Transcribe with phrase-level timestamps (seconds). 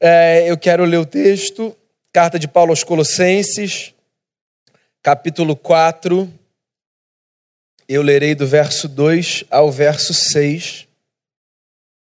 [0.00, 1.76] é, eu quero ler o texto,
[2.12, 3.92] carta de Paulo aos Colossenses,
[5.02, 6.32] capítulo 4.
[7.88, 10.86] Eu lerei do verso 2 ao verso 6.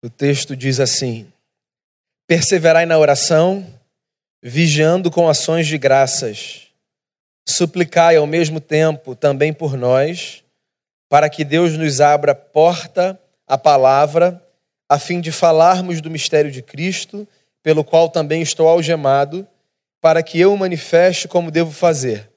[0.03, 1.31] O texto diz assim:
[2.27, 3.67] Perseverai na oração,
[4.43, 6.69] vigiando com ações de graças.
[7.47, 10.43] Suplicai ao mesmo tempo também por nós,
[11.11, 14.43] para que Deus nos abra porta à palavra,
[14.89, 17.29] a fim de falarmos do mistério de Cristo,
[17.65, 19.45] pelo qual também estou algemado,
[20.01, 22.31] para que eu manifeste como devo fazer.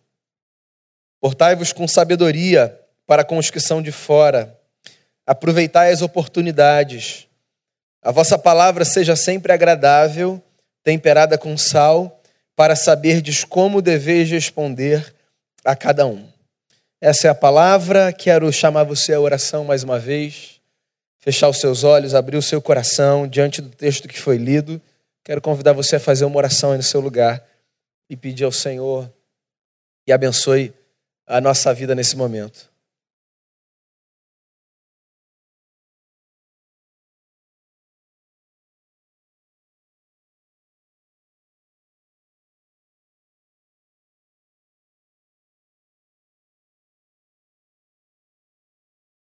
[1.22, 4.60] Portai-vos com sabedoria para com os que são de fora.
[5.28, 7.28] Aproveitai as oportunidades
[8.08, 10.42] a vossa palavra seja sempre agradável,
[10.82, 12.22] temperada com sal,
[12.56, 15.14] para saberdes como deveis responder
[15.66, 16.26] a cada um.
[17.02, 18.14] Essa é a palavra.
[18.14, 20.62] Quero chamar você à oração mais uma vez.
[21.20, 24.82] Fechar os seus olhos, abrir o seu coração diante do texto que foi lido.
[25.28, 27.46] Quero convidar você a fazer uma oração aí no seu lugar
[28.10, 29.14] e pedir ao Senhor
[30.06, 30.74] que abençoe
[31.26, 32.72] a nossa vida nesse momento.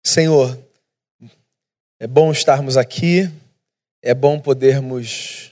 [0.05, 0.59] Senhor,
[2.01, 3.31] é bom estarmos aqui,
[4.03, 5.52] é bom podermos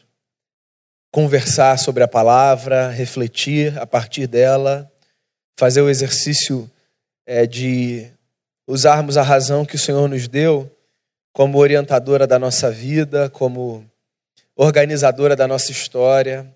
[1.10, 4.90] conversar sobre a palavra, refletir a partir dela,
[5.58, 6.70] fazer o exercício
[7.26, 8.10] é, de
[8.66, 10.70] usarmos a razão que o Senhor nos deu
[11.32, 13.84] como orientadora da nossa vida, como
[14.56, 16.46] organizadora da nossa história.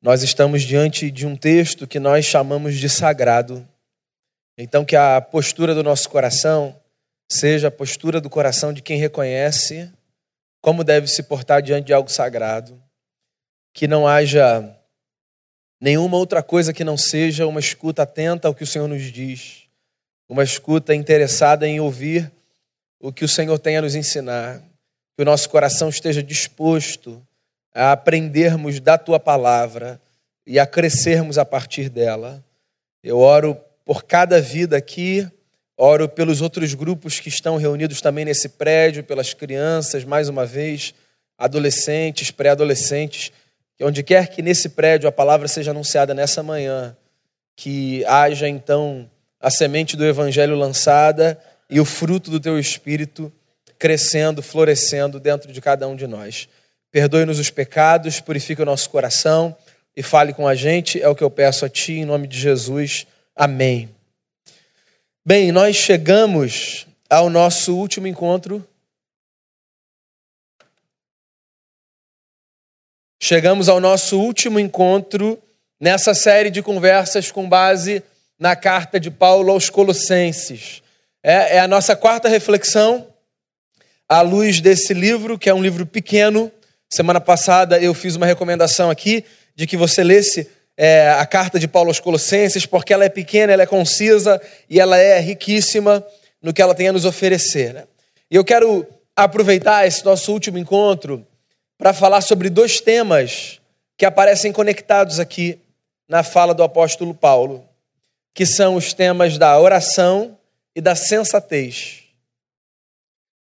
[0.00, 3.66] Nós estamos diante de um texto que nós chamamos de sagrado.
[4.56, 6.76] Então, que a postura do nosso coração
[7.30, 9.90] seja a postura do coração de quem reconhece
[10.60, 12.80] como deve se portar diante de algo sagrado,
[13.72, 14.76] que não haja
[15.80, 19.64] nenhuma outra coisa que não seja uma escuta atenta ao que o Senhor nos diz,
[20.28, 22.30] uma escuta interessada em ouvir
[23.00, 24.58] o que o Senhor tem a nos ensinar,
[25.16, 27.20] que o nosso coração esteja disposto
[27.74, 30.00] a aprendermos da tua palavra
[30.46, 32.44] e a crescermos a partir dela.
[33.02, 35.30] Eu oro por cada vida aqui
[35.82, 40.92] Oro pelos outros grupos que estão reunidos também nesse prédio, pelas crianças, mais uma vez,
[41.38, 43.32] adolescentes, pré-adolescentes,
[43.84, 46.96] onde quer que nesse prédio a palavra seja anunciada nessa manhã,
[47.56, 49.10] que haja então
[49.40, 53.32] a semente do evangelho lançada e o fruto do teu espírito
[53.78, 56.48] crescendo, florescendo dentro de cada um de nós.
[56.92, 59.56] Perdoe-nos os pecados, purifique o nosso coração
[59.96, 62.38] e fale com a gente, é o que eu peço a ti, em nome de
[62.38, 63.06] Jesus.
[63.34, 63.88] Amém.
[65.24, 68.66] Bem, nós chegamos ao nosso último encontro.
[73.22, 75.38] Chegamos ao nosso último encontro
[75.78, 78.02] nessa série de conversas com base
[78.38, 80.82] na carta de Paulo aos Colossenses.
[81.22, 83.06] É, é a nossa quarta reflexão
[84.08, 86.50] à luz desse livro, que é um livro pequeno.
[86.88, 89.22] Semana passada eu fiz uma recomendação aqui
[89.54, 93.52] de que você lesse é, a carta de Paulo aos Colossenses, porque ela é pequena,
[93.52, 96.02] ela é concisa e ela é riquíssima
[96.40, 97.74] no que ela tem a nos oferecer.
[97.74, 97.84] Né?
[98.30, 101.26] E eu quero aproveitar esse nosso último encontro
[101.80, 103.58] para falar sobre dois temas
[103.96, 105.58] que aparecem conectados aqui
[106.06, 107.66] na fala do apóstolo Paulo,
[108.34, 110.38] que são os temas da oração
[110.76, 112.02] e da sensatez.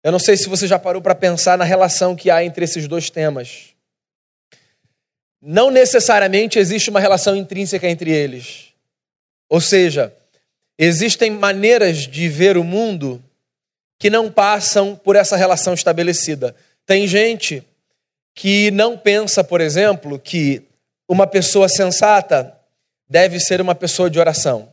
[0.05, 2.87] Eu não sei se você já parou para pensar na relação que há entre esses
[2.87, 3.75] dois temas
[5.41, 8.69] não necessariamente existe uma relação intrínseca entre eles.
[9.49, 10.13] Ou seja,
[10.79, 13.23] existem maneiras de ver o mundo
[13.99, 16.55] que não passam por essa relação estabelecida.
[16.87, 17.63] Tem gente
[18.39, 20.63] que não pensa, por exemplo, que
[21.09, 22.57] uma pessoa sensata
[23.11, 24.71] deve ser uma pessoa de oração.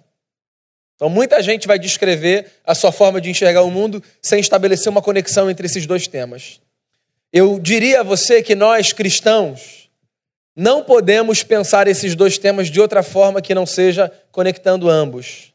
[0.96, 5.02] Então, muita gente vai descrever a sua forma de enxergar o mundo sem estabelecer uma
[5.02, 6.62] conexão entre esses dois temas.
[7.34, 9.90] Eu diria a você que nós, cristãos,
[10.56, 15.52] não podemos pensar esses dois temas de outra forma que não seja conectando ambos.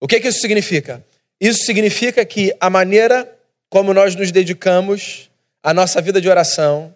[0.00, 1.04] O que, que isso significa?
[1.38, 3.30] Isso significa que a maneira
[3.68, 5.28] como nós nos dedicamos
[5.66, 6.94] à nossa vida de oração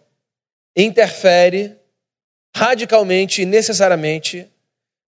[0.76, 1.76] interfere
[2.55, 4.49] radicalmente e necessariamente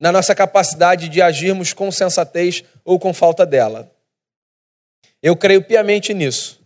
[0.00, 3.88] na nossa capacidade de agirmos com sensatez ou com falta dela.
[5.23, 6.61] Eu creio piamente nisso.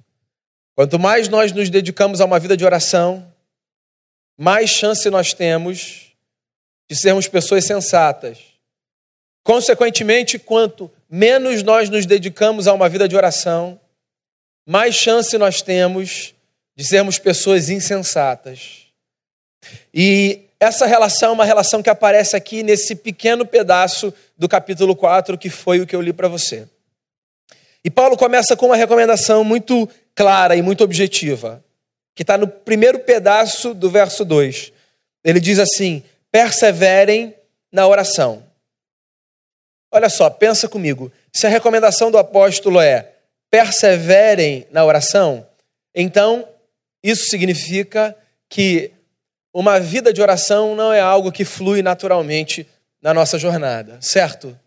[0.74, 3.30] Quanto mais nós nos dedicamos a uma vida de oração,
[4.34, 6.16] mais chance nós temos
[6.88, 8.38] de sermos pessoas sensatas.
[9.44, 13.78] Consequentemente, quanto menos nós nos dedicamos a uma vida de oração,
[14.66, 16.34] mais chance nós temos
[16.76, 18.86] de sermos pessoas insensatas.
[19.92, 25.38] E essa relação é uma relação que aparece aqui nesse pequeno pedaço do capítulo 4,
[25.38, 26.68] que foi o que eu li para você.
[27.84, 31.64] E Paulo começa com uma recomendação muito clara e muito objetiva,
[32.14, 34.72] que está no primeiro pedaço do verso 2.
[35.24, 37.34] Ele diz assim: perseverem
[37.70, 38.42] na oração.
[39.92, 41.12] Olha só, pensa comigo.
[41.32, 43.12] Se a recomendação do apóstolo é
[43.50, 45.46] perseverem na oração,
[45.94, 46.46] então
[47.10, 48.16] isso significa
[48.48, 48.90] que
[49.54, 52.66] uma vida de oração não é algo que flui naturalmente
[53.00, 54.58] na nossa jornada, certo?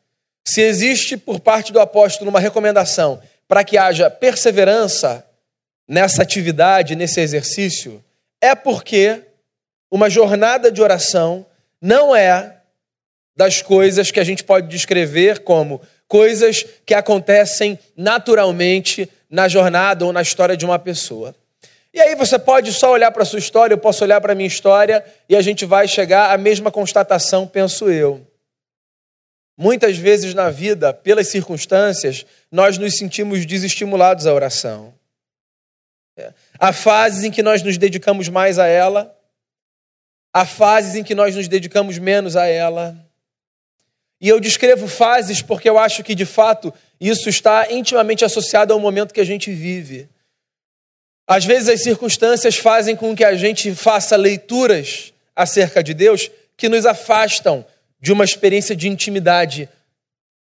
[0.47, 5.25] Se existe por parte do apóstolo uma recomendação para que haja perseverança
[5.87, 8.03] nessa atividade, nesse exercício,
[8.41, 9.21] é porque
[9.91, 11.45] uma jornada de oração
[11.81, 12.57] não é
[13.35, 20.13] das coisas que a gente pode descrever como coisas que acontecem naturalmente na jornada ou
[20.13, 21.35] na história de uma pessoa.
[21.93, 24.35] E aí você pode só olhar para a sua história, eu posso olhar para a
[24.35, 28.25] minha história e a gente vai chegar à mesma constatação, penso eu.
[29.57, 34.93] Muitas vezes na vida, pelas circunstâncias, nós nos sentimos desestimulados à oração.
[36.15, 36.31] É.
[36.57, 39.13] Há fases em que nós nos dedicamos mais a ela,
[40.33, 42.95] há fases em que nós nos dedicamos menos a ela.
[44.21, 48.79] E eu descrevo fases porque eu acho que, de fato, isso está intimamente associado ao
[48.79, 50.09] momento que a gente vive.
[51.29, 56.67] Às vezes, as circunstâncias fazem com que a gente faça leituras acerca de Deus que
[56.67, 57.63] nos afastam
[58.01, 59.69] de uma experiência de intimidade.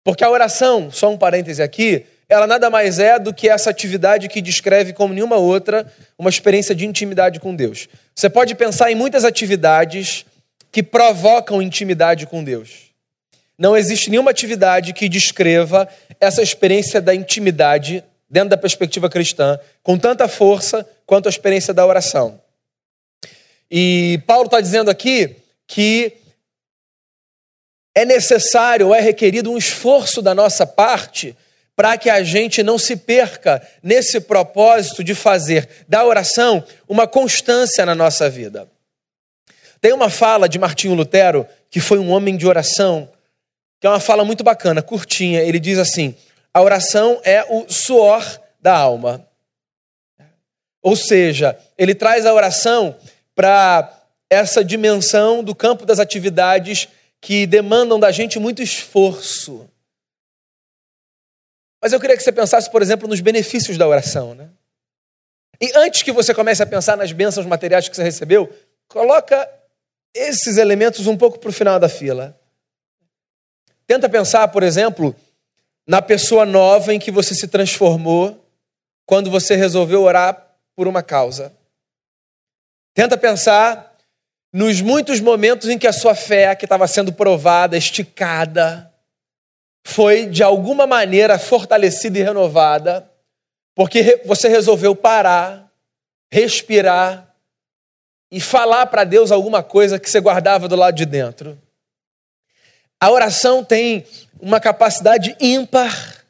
[0.03, 4.27] Porque a oração, só um parêntese aqui, ela nada mais é do que essa atividade
[4.27, 5.85] que descreve como nenhuma outra
[6.17, 7.87] uma experiência de intimidade com Deus.
[8.15, 10.25] Você pode pensar em muitas atividades
[10.71, 12.89] que provocam intimidade com Deus.
[13.55, 15.87] Não existe nenhuma atividade que descreva
[16.19, 21.85] essa experiência da intimidade dentro da perspectiva cristã com tanta força quanto a experiência da
[21.85, 22.39] oração.
[23.69, 25.35] E Paulo está dizendo aqui
[25.67, 26.13] que
[27.93, 31.35] é necessário, é requerido um esforço da nossa parte
[31.75, 37.85] para que a gente não se perca nesse propósito de fazer da oração uma constância
[37.85, 38.69] na nossa vida.
[39.81, 43.09] Tem uma fala de Martinho Lutero, que foi um homem de oração,
[43.79, 45.41] que é uma fala muito bacana, curtinha.
[45.41, 46.15] Ele diz assim:
[46.53, 48.23] a oração é o suor
[48.59, 49.27] da alma.
[50.81, 52.97] Ou seja, ele traz a oração
[53.35, 53.99] para
[54.29, 56.87] essa dimensão do campo das atividades
[57.19, 59.69] que demandam da gente muito esforço.
[61.81, 64.49] Mas eu queria que você pensasse, por exemplo, nos benefícios da oração, né?
[65.59, 68.51] E antes que você comece a pensar nas bênçãos materiais que você recebeu,
[68.87, 69.47] coloca
[70.13, 72.39] esses elementos um pouco para o final da fila.
[73.85, 75.15] Tenta pensar, por exemplo,
[75.91, 78.41] na pessoa nova em que você se transformou
[79.05, 81.53] quando você resolveu orar por uma causa.
[82.93, 83.97] Tenta pensar
[84.53, 88.89] nos muitos momentos em que a sua fé, que estava sendo provada, esticada,
[89.85, 93.11] foi de alguma maneira fortalecida e renovada,
[93.75, 95.69] porque você resolveu parar,
[96.31, 97.35] respirar
[98.31, 101.61] e falar para Deus alguma coisa que você guardava do lado de dentro.
[102.97, 104.05] A oração tem
[104.41, 106.23] uma capacidade ímpar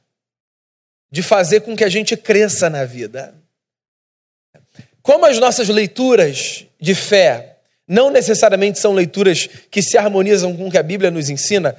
[1.09, 3.33] de fazer com que a gente cresça na vida.
[5.01, 10.71] Como as nossas leituras de fé não necessariamente são leituras que se harmonizam com o
[10.71, 11.75] que a Bíblia nos ensina.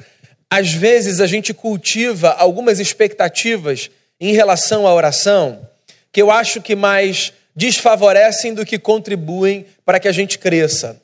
[0.50, 5.66] Às vezes a gente cultiva algumas expectativas em relação à oração
[6.12, 11.00] que eu acho que mais desfavorecem do que contribuem para que a gente cresça.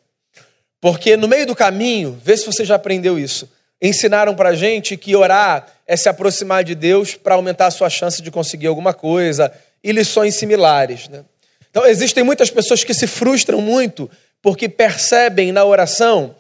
[0.81, 4.97] Porque no meio do caminho, vê se você já aprendeu isso, ensinaram para a gente
[4.97, 8.93] que orar é se aproximar de Deus para aumentar a sua chance de conseguir alguma
[8.93, 11.09] coisa e lições similares.
[11.09, 11.25] Né?
[11.71, 14.11] Então, existem muitas pessoas que se frustram muito
[14.43, 16.35] porque percebem na oração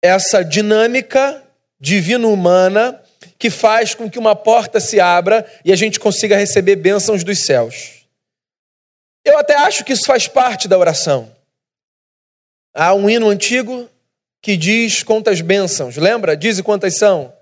[0.00, 1.42] essa dinâmica
[1.80, 3.00] divino-humana
[3.38, 7.44] que faz com que uma porta se abra e a gente consiga receber bênçãos dos
[7.44, 8.06] céus.
[9.24, 11.34] Eu até acho que isso faz parte da oração.
[12.74, 13.88] Há um hino antigo
[14.42, 16.36] que diz quantas bênçãos, lembra?
[16.36, 17.32] Diz quantas são.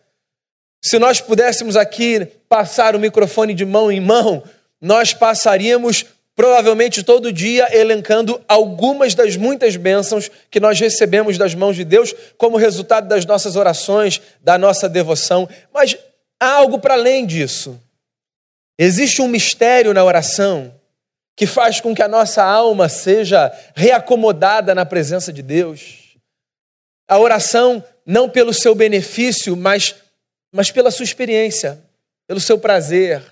[0.84, 4.42] Se nós pudéssemos aqui passar o microfone de mão em mão,
[4.80, 6.04] nós passaríamos
[6.36, 12.14] provavelmente todo dia elencando algumas das muitas bênçãos que nós recebemos das mãos de Deus
[12.38, 15.48] como resultado das nossas orações, da nossa devoção.
[15.72, 15.96] Mas
[16.38, 17.78] há algo para além disso.
[18.78, 20.74] Existe um mistério na oração
[21.36, 25.99] que faz com que a nossa alma seja reacomodada na presença de Deus.
[27.10, 29.94] A oração, não pelo seu benefício, mas,
[30.50, 31.78] mas pela sua experiência,
[32.26, 33.22] pelo seu prazer,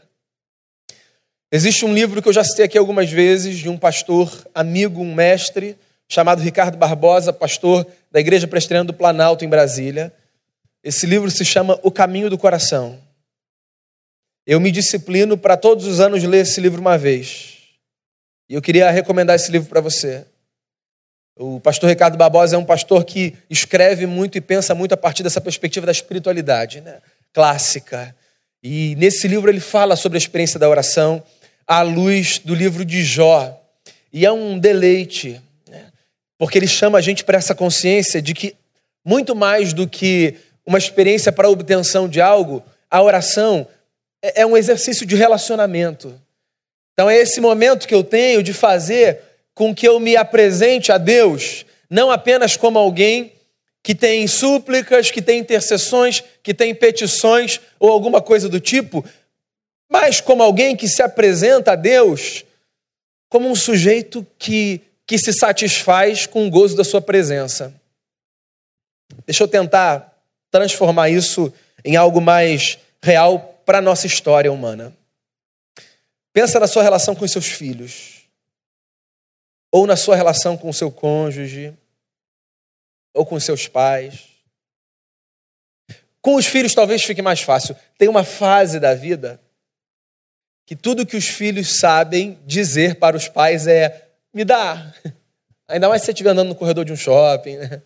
[1.50, 5.14] Existe um livro que eu já citei aqui algumas vezes, de um pastor amigo, um
[5.14, 10.12] mestre, chamado Ricardo Barbosa, pastor da Igreja Presbiteriana do Planalto, em Brasília.
[10.84, 13.00] Esse livro se chama O Caminho do Coração.
[14.46, 17.56] Eu me disciplino para todos os anos ler esse livro uma vez.
[18.46, 20.26] E eu queria recomendar esse livro para você.
[21.40, 25.22] O pastor Ricardo Barbosa é um pastor que escreve muito e pensa muito a partir
[25.22, 26.98] dessa perspectiva da espiritualidade né?
[27.32, 28.12] clássica.
[28.60, 31.22] E nesse livro ele fala sobre a experiência da oração
[31.64, 33.56] à luz do livro de Jó.
[34.12, 35.40] E é um deleite,
[35.70, 35.84] né?
[36.36, 38.56] porque ele chama a gente para essa consciência de que,
[39.04, 40.34] muito mais do que
[40.66, 43.64] uma experiência para a obtenção de algo, a oração
[44.20, 46.20] é, é um exercício de relacionamento.
[46.94, 49.27] Então é esse momento que eu tenho de fazer
[49.58, 53.32] com que eu me apresente a Deus, não apenas como alguém
[53.82, 59.04] que tem súplicas, que tem intercessões, que tem petições ou alguma coisa do tipo,
[59.90, 62.44] mas como alguém que se apresenta a Deus
[63.28, 67.74] como um sujeito que, que se satisfaz com o gozo da sua presença.
[69.26, 70.16] Deixa eu tentar
[70.52, 71.52] transformar isso
[71.84, 74.96] em algo mais real para a nossa história humana.
[76.32, 78.17] Pensa na sua relação com os seus filhos,
[79.70, 81.74] ou na sua relação com o seu cônjuge,
[83.14, 84.28] ou com seus pais.
[86.20, 87.76] Com os filhos talvez fique mais fácil.
[87.96, 89.40] Tem uma fase da vida
[90.66, 94.92] que tudo que os filhos sabem dizer para os pais é: me dá.
[95.68, 97.56] Ainda mais se você estiver andando no corredor de um shopping.
[97.56, 97.82] Né?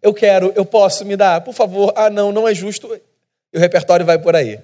[0.00, 1.92] Eu quero, eu posso, me dar, por favor.
[1.96, 2.94] Ah, não, não é justo.
[3.52, 4.60] E o repertório vai por aí.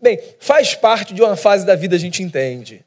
[0.00, 2.84] Bem, faz parte de uma fase da vida, a gente entende.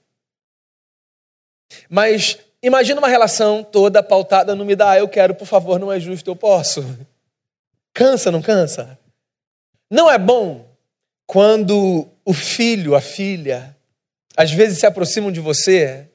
[1.89, 5.99] Mas imagina uma relação toda pautada no me dá, eu quero, por favor, não é
[5.99, 6.81] justo, eu posso.
[7.93, 8.97] Cansa, não cansa?
[9.91, 10.65] Não é bom
[11.27, 13.75] quando o filho, a filha,
[14.35, 16.09] às vezes se aproximam de você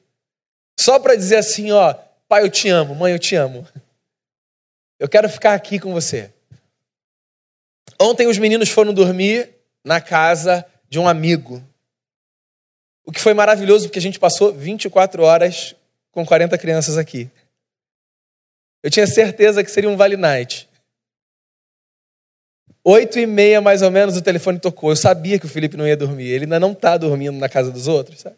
[0.79, 1.93] só para dizer assim, ó,
[2.27, 3.67] pai, eu te amo, mãe, eu te amo.
[4.99, 6.33] Eu quero ficar aqui com você.
[7.99, 9.49] Ontem os meninos foram dormir
[9.83, 11.63] na casa de um amigo.
[13.05, 15.75] O que foi maravilhoso porque a gente passou 24 horas
[16.11, 17.29] com 40 crianças aqui.
[18.81, 20.69] Eu tinha certeza que seria um Vale Night.
[22.83, 24.89] Oito e meia, mais ou menos, o telefone tocou.
[24.89, 26.27] Eu sabia que o Felipe não ia dormir.
[26.27, 28.37] Ele ainda não está dormindo na casa dos outros, sabe?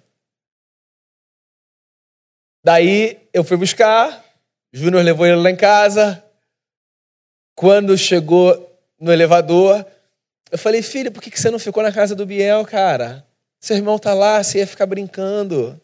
[2.63, 4.23] Daí eu fui buscar,
[4.71, 6.23] Júnior levou ele lá em casa.
[7.55, 9.85] Quando chegou no elevador,
[10.51, 13.25] eu falei, filho, por que você não ficou na casa do Biel, cara?
[13.59, 15.79] Seu irmão tá lá, você ia ficar brincando.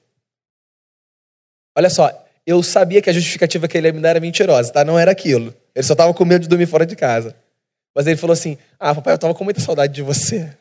[1.78, 4.84] Olha só, eu sabia que a justificativa que ele ia me dar era mentirosa, tá?
[4.84, 5.54] Não era aquilo.
[5.76, 7.36] Ele só estava com medo de dormir fora de casa.
[7.94, 10.52] Mas ele falou assim: Ah, papai, eu tava com muita saudade de você.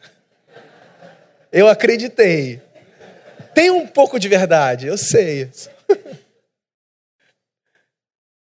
[1.50, 2.60] Eu acreditei.
[3.54, 5.50] Tem um pouco de verdade, eu sei.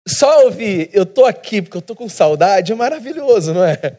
[0.06, 3.98] Só ouvir, eu tô aqui porque eu tô com saudade, é maravilhoso, não é?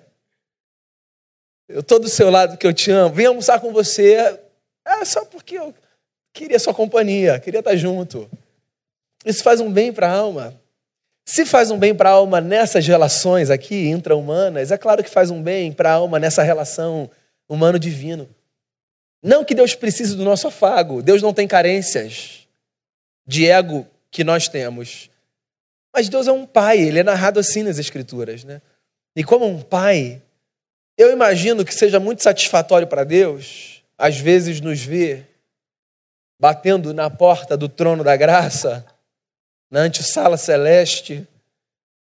[1.67, 4.39] Eu tô do seu lado que eu te amo, vim almoçar com você,
[4.85, 5.73] é só porque eu
[6.35, 8.29] queria sua companhia, queria estar junto.
[9.25, 10.61] Isso faz um bem para a alma.
[11.25, 15.31] Se faz um bem para a alma nessas relações aqui intra-humanas, é claro que faz
[15.31, 17.11] um bem para a alma nessa relação
[17.49, 18.29] humano-divino.
[19.23, 22.49] Não que Deus precise do nosso afago, Deus não tem carências
[23.27, 25.11] de ego que nós temos.
[25.95, 28.45] Mas Deus é um pai, ele é narrado assim nas Escrituras.
[28.45, 28.63] Né?
[29.15, 30.23] E como um pai,
[30.97, 35.29] eu imagino que seja muito satisfatório para Deus, às vezes, nos ver
[36.41, 38.87] batendo na porta do trono da graça
[39.71, 41.27] na antessala celeste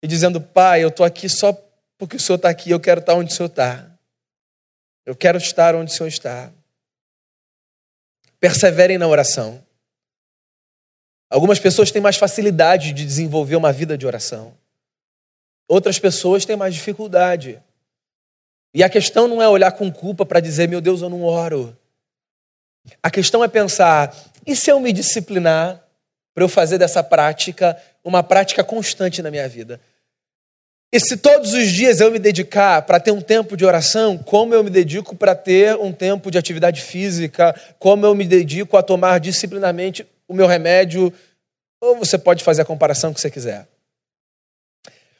[0.01, 1.51] e dizendo: Pai, eu estou aqui só
[1.97, 3.89] porque o Senhor está aqui, eu quero estar onde o Senhor está.
[5.05, 6.51] Eu quero estar onde o Senhor está.
[8.39, 9.63] Perseverem na oração.
[11.29, 14.55] Algumas pessoas têm mais facilidade de desenvolver uma vida de oração.
[15.67, 17.61] Outras pessoas têm mais dificuldade.
[18.73, 21.75] E a questão não é olhar com culpa para dizer, meu Deus, eu não oro.
[23.01, 25.84] A questão é pensar, e se eu me disciplinar?
[26.35, 29.79] Para eu fazer dessa prática uma prática constante na minha vida.
[30.93, 34.53] E se todos os dias eu me dedicar para ter um tempo de oração, como
[34.53, 38.83] eu me dedico para ter um tempo de atividade física, como eu me dedico a
[38.83, 41.11] tomar disciplinamente o meu remédio,
[41.81, 43.67] ou você pode fazer a comparação que você quiser.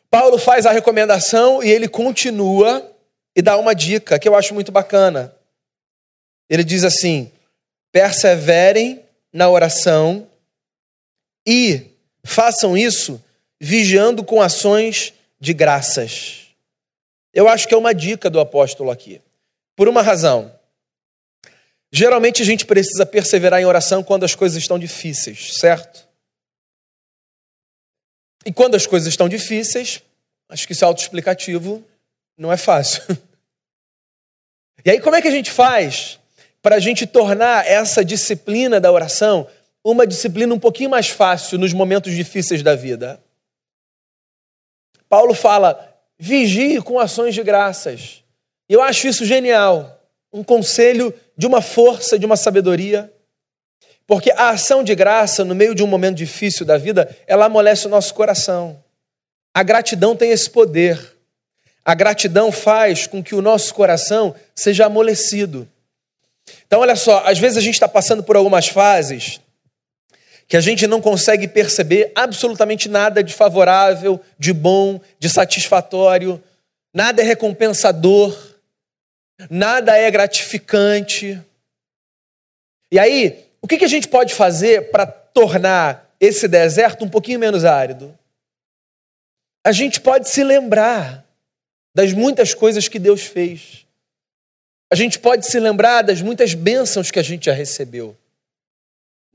[0.09, 2.91] Paulo faz a recomendação e ele continua
[3.35, 5.33] e dá uma dica que eu acho muito bacana.
[6.49, 7.31] Ele diz assim:
[7.91, 9.01] perseverem
[9.33, 10.27] na oração
[11.45, 11.91] e
[12.23, 13.23] façam isso
[13.59, 16.47] vigiando com ações de graças.
[17.33, 19.21] Eu acho que é uma dica do apóstolo aqui.
[19.75, 20.53] Por uma razão.
[21.91, 26.07] Geralmente a gente precisa perseverar em oração quando as coisas estão difíceis, certo?
[28.45, 30.01] E quando as coisas estão difíceis,
[30.49, 31.83] acho que isso é autoexplicativo,
[32.37, 33.03] não é fácil.
[34.83, 36.19] E aí, como é que a gente faz
[36.61, 39.47] para a gente tornar essa disciplina da oração
[39.91, 43.21] uma disciplina um pouquinho mais fácil nos momentos difíceis da vida?
[45.07, 48.23] Paulo fala: vigie com ações de graças.
[48.67, 50.01] E eu acho isso genial.
[50.33, 53.13] Um conselho de uma força, de uma sabedoria.
[54.07, 57.85] Porque a ação de graça, no meio de um momento difícil da vida, ela amolece
[57.85, 58.83] o nosso coração.
[59.53, 61.15] A gratidão tem esse poder.
[61.83, 65.67] A gratidão faz com que o nosso coração seja amolecido.
[66.65, 69.39] Então, olha só, às vezes a gente está passando por algumas fases
[70.47, 76.41] que a gente não consegue perceber absolutamente nada de favorável, de bom, de satisfatório,
[76.93, 78.37] nada é recompensador,
[79.49, 81.41] nada é gratificante.
[82.91, 87.65] E aí, o que, a gente pode fazer para tornar esse deserto um pouquinho menos
[87.65, 88.17] árido?
[89.65, 91.25] A gente pode se lembrar
[91.95, 93.85] das muitas coisas que Deus fez.
[94.91, 98.15] A gente pode se lembrar das muitas bênçãos que a gente já recebeu.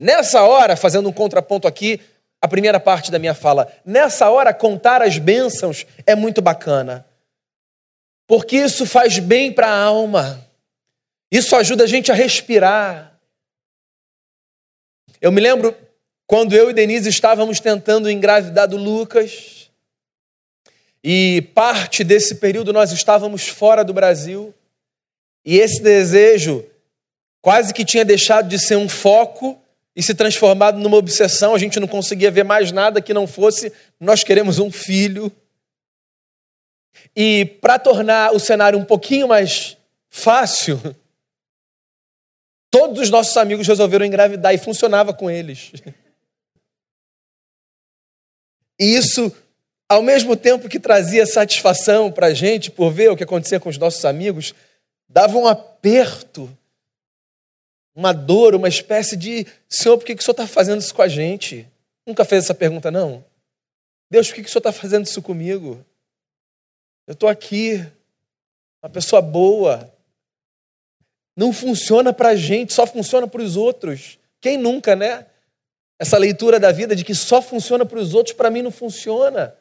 [0.01, 2.01] Nessa hora, fazendo um contraponto aqui,
[2.41, 7.05] a primeira parte da minha fala, nessa hora contar as bênçãos é muito bacana.
[8.25, 10.43] Porque isso faz bem para a alma.
[11.31, 13.15] Isso ajuda a gente a respirar.
[15.21, 15.77] Eu me lembro
[16.25, 19.69] quando eu e Denise estávamos tentando engravidar do Lucas,
[21.03, 24.51] e parte desse período nós estávamos fora do Brasil,
[25.45, 26.65] e esse desejo
[27.39, 29.60] quase que tinha deixado de ser um foco
[29.95, 33.71] e se transformado numa obsessão, a gente não conseguia ver mais nada que não fosse
[33.99, 35.31] nós queremos um filho.
[37.15, 39.77] E para tornar o cenário um pouquinho mais
[40.09, 40.79] fácil,
[42.71, 45.73] Todos os nossos amigos resolveram engravidar e funcionava com eles.
[48.79, 49.35] E isso,
[49.89, 53.67] ao mesmo tempo que trazia satisfação para a gente por ver o que acontecia com
[53.67, 54.55] os nossos amigos,
[55.09, 56.49] dava um aperto,
[57.95, 61.01] uma dor, uma espécie de: Senhor, por que, que o Senhor está fazendo isso com
[61.01, 61.67] a gente?
[62.05, 63.23] Nunca fez essa pergunta, não?
[64.09, 65.85] Deus, por que, que o Senhor está fazendo isso comigo?
[67.07, 67.85] Eu estou aqui,
[68.81, 69.91] uma pessoa boa,
[71.35, 74.19] não funciona para a gente, só funciona para os outros.
[74.39, 75.25] Quem nunca, né?
[75.99, 79.55] Essa leitura da vida de que só funciona para os outros, para mim não funciona.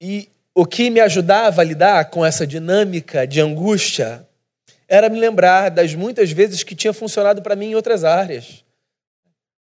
[0.00, 4.26] E o que me ajudava a lidar com essa dinâmica de angústia
[4.90, 8.64] era me lembrar das muitas vezes que tinha funcionado para mim em outras áreas.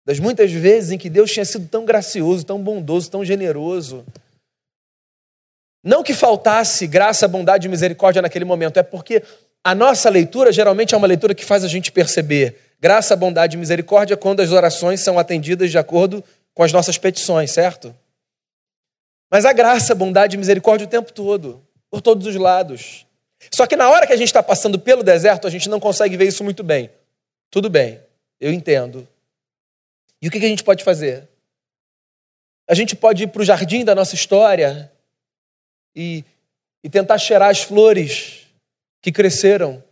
[0.05, 4.05] Das muitas vezes em que Deus tinha sido tão gracioso, tão bondoso, tão generoso.
[5.83, 9.23] Não que faltasse graça, bondade e misericórdia naquele momento, é porque
[9.65, 13.59] a nossa leitura geralmente é uma leitura que faz a gente perceber graça, bondade e
[13.59, 17.95] misericórdia quando as orações são atendidas de acordo com as nossas petições, certo?
[19.31, 23.06] Mas a graça, bondade e misericórdia o tempo todo, por todos os lados.
[23.55, 26.17] Só que na hora que a gente está passando pelo deserto, a gente não consegue
[26.17, 26.91] ver isso muito bem.
[27.51, 28.01] Tudo bem,
[28.41, 29.07] eu entendo.
[30.21, 31.29] E o que a gente pode fazer?
[32.69, 34.91] A gente pode ir para o jardim da nossa história
[35.95, 36.25] e,
[36.83, 38.47] e tentar cheirar as flores
[39.01, 39.83] que cresceram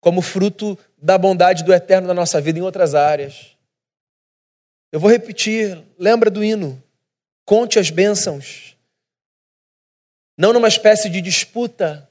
[0.00, 3.56] como fruto da bondade do eterno na nossa vida em outras áreas.
[4.90, 6.82] Eu vou repetir, lembra do hino.
[7.44, 8.76] Conte as bênçãos.
[10.36, 12.10] Não numa espécie de disputa,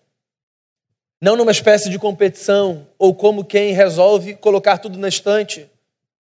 [1.22, 5.70] não numa espécie de competição, ou como quem resolve colocar tudo na estante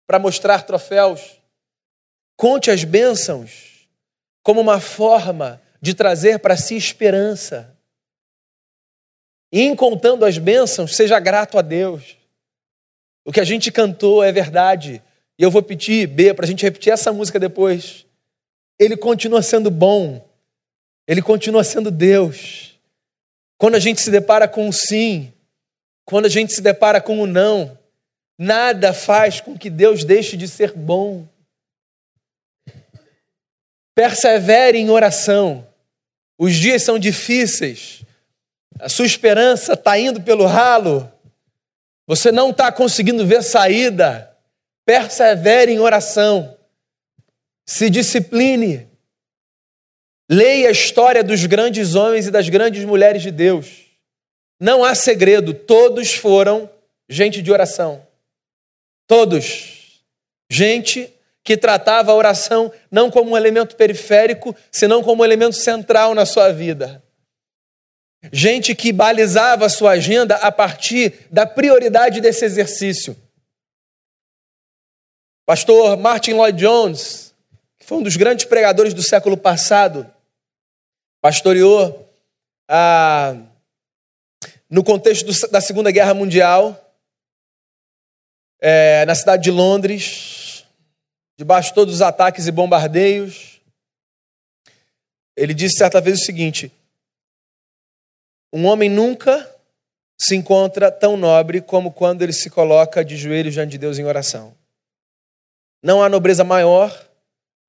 [0.06, 1.40] para mostrar troféus.
[2.38, 3.88] Conte as bênçãos
[4.44, 7.76] como uma forma de trazer para si esperança.
[9.52, 12.16] E em contando as bênçãos, seja grato a Deus.
[13.26, 15.02] O que a gente cantou é verdade.
[15.38, 18.06] E eu vou pedir, B, para a gente repetir essa música depois.
[18.80, 20.28] Ele continua sendo bom.
[21.08, 22.71] Ele continua sendo Deus.
[23.62, 25.32] Quando a gente se depara com um sim,
[26.04, 27.78] quando a gente se depara com um não,
[28.36, 31.28] nada faz com que Deus deixe de ser bom.
[33.94, 35.68] Persevere em oração.
[36.40, 38.04] Os dias são difíceis,
[38.80, 41.08] a sua esperança está indo pelo ralo,
[42.08, 44.36] você não está conseguindo ver saída,
[44.84, 46.58] persevere em oração,
[47.64, 48.90] se discipline,
[50.32, 53.82] leia a história dos grandes homens e das grandes mulheres de Deus.
[54.58, 56.70] Não há segredo, todos foram
[57.10, 58.08] gente de oração.
[59.06, 60.02] Todos.
[60.50, 61.14] Gente
[61.44, 66.26] que tratava a oração não como um elemento periférico, senão como um elemento central na
[66.26, 67.04] sua vida.
[68.32, 73.18] Gente que balizava a sua agenda a partir da prioridade desse exercício.
[75.46, 77.34] Pastor Martin Lloyd Jones,
[77.78, 80.10] que foi um dos grandes pregadores do século passado,
[81.22, 82.10] pastoreou
[82.68, 83.38] ah,
[84.70, 86.96] no contexto do, da Segunda Guerra Mundial,
[88.60, 90.66] é, na cidade de Londres,
[91.38, 93.62] debaixo de todos os ataques e bombardeios.
[95.36, 96.72] Ele disse certa vez o seguinte:
[98.52, 99.50] um homem nunca
[100.20, 104.06] se encontra tão nobre como quando ele se coloca de joelhos diante de Deus em
[104.06, 104.56] oração.
[105.82, 107.08] Não há nobreza maior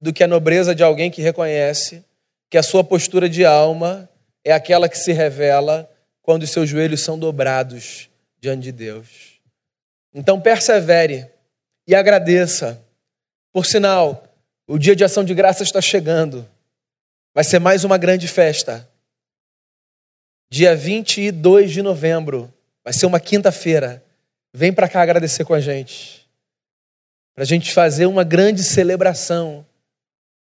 [0.00, 2.04] do que a nobreza de alguém que reconhece
[2.52, 4.06] que a sua postura de alma
[4.44, 9.40] é aquela que se revela quando os seus joelhos são dobrados diante de Deus.
[10.12, 11.30] Então persevere
[11.86, 12.78] e agradeça.
[13.54, 14.22] Por sinal,
[14.66, 16.46] o dia de ação de graça está chegando.
[17.34, 18.86] Vai ser mais uma grande festa.
[20.50, 22.52] Dia 22 de novembro,
[22.84, 24.04] vai ser uma quinta-feira.
[24.52, 26.28] Vem para cá agradecer com a gente.
[27.34, 29.64] Para a gente fazer uma grande celebração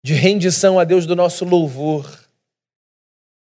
[0.03, 2.23] de rendição a Deus do nosso louvor.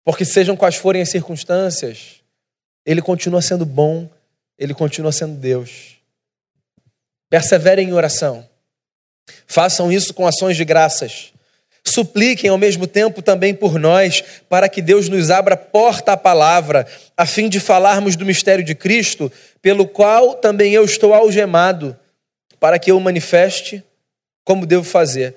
[0.04, 2.22] Porque sejam quais forem as circunstâncias,
[2.86, 4.10] Ele continua sendo bom,
[4.58, 5.98] Ele continua sendo Deus.
[7.30, 8.48] Perseverem em oração.
[9.46, 11.32] Façam isso com ações de graças.
[11.86, 16.88] Supliquem ao mesmo tempo também por nós, para que Deus nos abra porta à palavra,
[17.16, 19.32] a fim de falarmos do mistério de Cristo,
[19.62, 21.98] pelo qual também eu estou algemado,
[22.60, 23.84] para que eu manifeste
[24.44, 25.36] como devo fazer.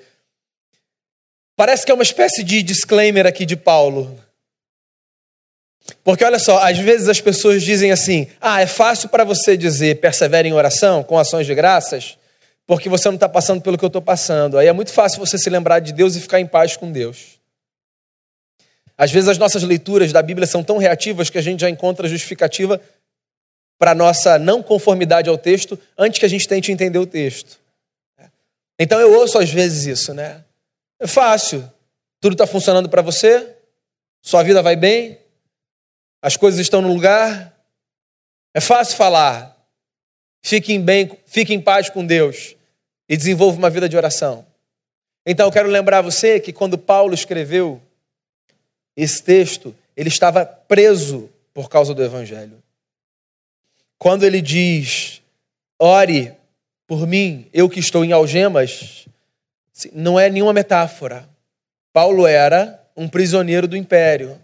[1.63, 4.19] Parece que é uma espécie de disclaimer aqui de Paulo.
[6.03, 10.01] Porque olha só, às vezes as pessoas dizem assim: ah, é fácil para você dizer
[10.01, 12.17] persevere em oração, com ações de graças,
[12.67, 14.57] porque você não está passando pelo que eu estou passando.
[14.57, 17.39] Aí é muito fácil você se lembrar de Deus e ficar em paz com Deus.
[18.97, 22.09] Às vezes as nossas leituras da Bíblia são tão reativas que a gente já encontra
[22.09, 22.81] justificativa
[23.79, 27.57] para nossa não conformidade ao texto antes que a gente tente entender o texto.
[28.77, 30.43] Então eu ouço às vezes isso, né?
[31.03, 31.69] É fácil.
[32.21, 33.57] Tudo está funcionando para você?
[34.21, 35.19] Sua vida vai bem?
[36.21, 37.53] As coisas estão no lugar?
[38.53, 39.53] É fácil falar.
[40.41, 42.55] Fique em bem, fique em paz com Deus
[43.09, 44.45] e desenvolva uma vida de oração.
[45.25, 47.81] Então eu quero lembrar você que quando Paulo escreveu
[48.95, 52.63] esse texto, ele estava preso por causa do evangelho.
[53.97, 55.21] Quando ele diz:
[55.77, 56.33] "Ore
[56.87, 59.05] por mim, eu que estou em algemas",
[59.93, 61.27] não é nenhuma metáfora.
[61.91, 64.39] Paulo era um prisioneiro do império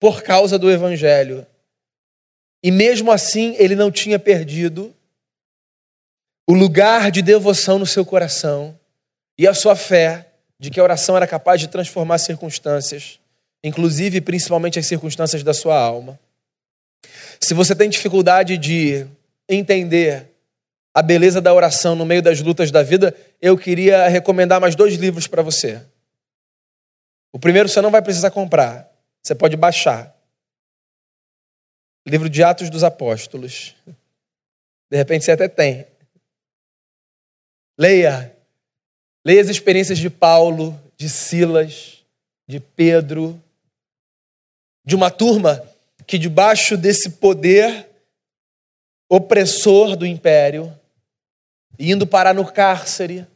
[0.00, 1.46] por causa do evangelho.
[2.62, 4.94] E mesmo assim, ele não tinha perdido
[6.48, 8.78] o lugar de devoção no seu coração
[9.38, 13.20] e a sua fé de que a oração era capaz de transformar circunstâncias,
[13.62, 16.18] inclusive principalmente as circunstâncias da sua alma.
[17.40, 19.06] Se você tem dificuldade de
[19.48, 20.35] entender
[20.96, 24.94] a beleza da oração no meio das lutas da vida, eu queria recomendar mais dois
[24.94, 25.86] livros para você.
[27.30, 28.90] O primeiro você não vai precisar comprar,
[29.22, 30.16] você pode baixar.
[32.08, 33.74] Livro de Atos dos Apóstolos.
[34.90, 35.86] De repente você até tem.
[37.78, 38.34] Leia.
[39.22, 42.06] Leia as experiências de Paulo, de Silas,
[42.48, 43.38] de Pedro,
[44.82, 45.62] de uma turma
[46.06, 47.86] que, debaixo desse poder
[49.10, 50.74] opressor do império,
[51.78, 53.26] indo parar no cárcere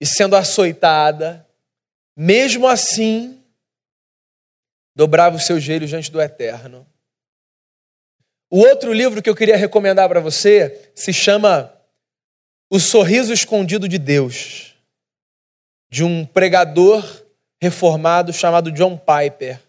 [0.00, 1.46] e sendo açoitada,
[2.16, 3.42] mesmo assim,
[4.94, 6.86] dobrava os seus joelhos diante do Eterno.
[8.50, 11.74] O outro livro que eu queria recomendar para você se chama
[12.70, 14.76] O Sorriso Escondido de Deus,
[15.90, 17.24] de um pregador
[17.60, 19.60] reformado chamado John Piper.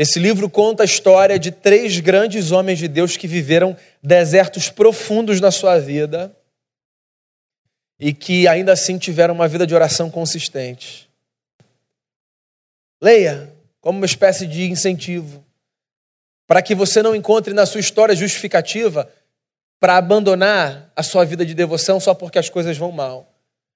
[0.00, 5.42] Esse livro conta a história de três grandes homens de Deus que viveram desertos profundos
[5.42, 6.34] na sua vida
[7.98, 11.06] e que ainda assim tiveram uma vida de oração consistente.
[12.98, 15.44] Leia como uma espécie de incentivo,
[16.46, 19.06] para que você não encontre na sua história justificativa
[19.78, 23.30] para abandonar a sua vida de devoção só porque as coisas vão mal.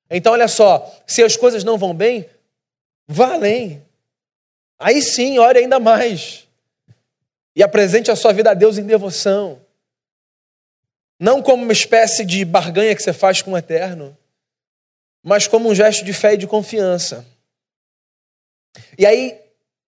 [0.09, 2.25] Então, olha só, se as coisas não vão bem,
[3.07, 3.84] vá além.
[4.79, 6.47] Aí sim, ore ainda mais.
[7.55, 9.61] E apresente a sua vida a Deus em devoção.
[11.19, 14.17] Não como uma espécie de barganha que você faz com o eterno,
[15.23, 17.25] mas como um gesto de fé e de confiança.
[18.99, 19.41] E aí,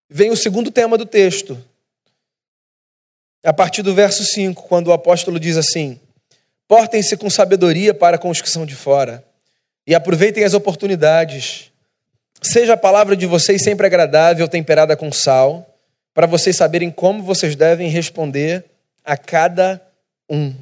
[0.09, 1.63] vem o segundo tema do texto.
[3.45, 6.01] A partir do verso 5, quando o apóstolo diz assim:
[6.67, 9.25] Portem-se com sabedoria para com os que são de fora,
[9.87, 11.71] e aproveitem as oportunidades.
[12.47, 15.77] Seja a palavra de vocês sempre agradável, temperada com sal,
[16.15, 18.65] para vocês saberem como vocês devem responder
[19.05, 19.85] a cada
[20.31, 20.55] um.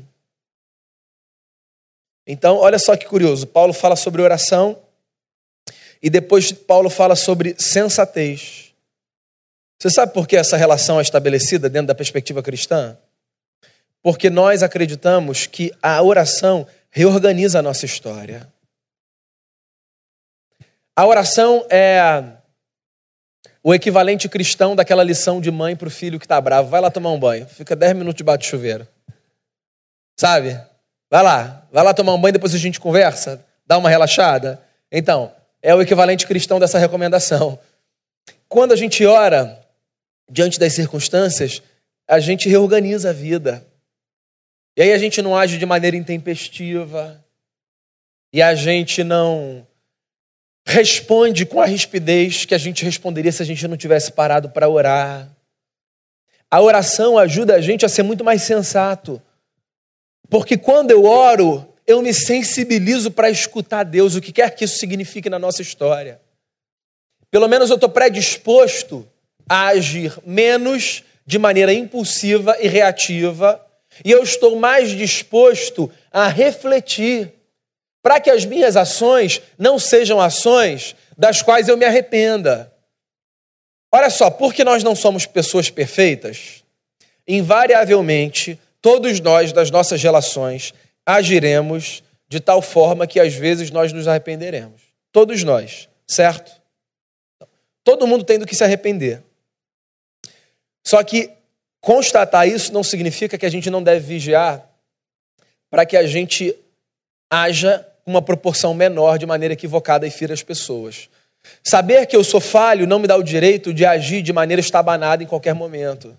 [2.27, 3.47] Então, olha só que curioso.
[3.47, 4.79] Paulo fala sobre oração
[6.03, 8.73] e depois Paulo fala sobre sensatez.
[9.79, 12.97] Você sabe por que essa relação é estabelecida dentro da perspectiva cristã?
[14.03, 18.51] Porque nós acreditamos que a oração reorganiza a nossa história.
[20.97, 22.23] A oração é
[23.63, 26.69] o equivalente cristão daquela lição de mãe para o filho que está bravo.
[26.69, 27.47] Vai lá tomar um banho.
[27.47, 28.87] Fica 10 minutos debaixo de chuveiro.
[30.17, 30.61] Sabe?
[31.11, 31.67] Vai lá.
[31.73, 33.45] Vai lá tomar um banho, depois a gente conversa.
[33.67, 34.63] Dá uma relaxada.
[34.93, 37.59] Então, é o equivalente cristão dessa recomendação.
[38.49, 39.61] Quando a gente ora
[40.31, 41.61] diante das circunstâncias,
[42.07, 43.67] a gente reorganiza a vida.
[44.77, 47.25] E aí a gente não age de maneira intempestiva.
[48.33, 49.67] E a gente não
[50.67, 54.69] responde com a rispidez que a gente responderia se a gente não tivesse parado para
[54.69, 55.29] orar.
[56.51, 59.21] A oração ajuda a gente a ser muito mais sensato.
[60.31, 64.79] Porque quando eu oro, eu me sensibilizo para escutar Deus, o que quer que isso
[64.79, 66.21] signifique na nossa história.
[67.31, 69.07] Pelo menos eu estou predisposto
[69.49, 73.61] a agir menos de maneira impulsiva e reativa,
[74.05, 77.33] e eu estou mais disposto a refletir
[78.05, 82.71] para que as minhas ações não sejam ações das quais eu me arrependa.
[83.91, 86.63] Olha só, porque nós não somos pessoas perfeitas,
[87.27, 90.75] invariavelmente, todos nós, das nossas relações,
[91.07, 94.83] agiremos de tal forma que às vezes nós nos arrependeremos.
[95.11, 96.61] Todos nós, certo?
[97.83, 99.23] Todo mundo tem do que se arrepender.
[100.87, 101.31] Só que
[101.81, 104.69] constatar isso não significa que a gente não deve vigiar
[105.71, 106.55] para que a gente
[107.31, 111.09] haja uma proporção menor de maneira equivocada e fira as pessoas.
[111.63, 115.23] Saber que eu sou falho não me dá o direito de agir de maneira estabanada
[115.23, 116.17] em qualquer momento.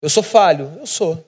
[0.00, 1.24] Eu sou falho, eu sou.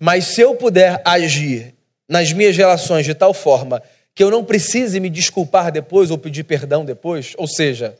[0.00, 1.74] Mas se eu puder agir
[2.08, 3.82] nas minhas relações de tal forma
[4.14, 7.96] que eu não precise me desculpar depois ou pedir perdão depois, ou seja,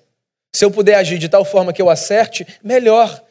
[0.54, 3.22] se eu puder agir de tal forma que eu acerte, melhor.